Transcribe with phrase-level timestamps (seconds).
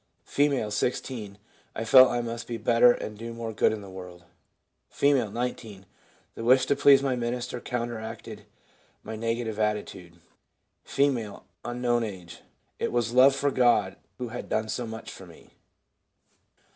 [0.27, 1.37] F., 16.'
[1.75, 4.23] I felt I must be better and do more good in the world/
[4.99, 5.85] R, 19.'
[6.33, 8.45] The wish to please my minister counteracted
[9.03, 10.17] my negative attitude.'
[10.87, 10.97] F.,:—.
[12.77, 15.51] * It was love for God who had done so much for me.'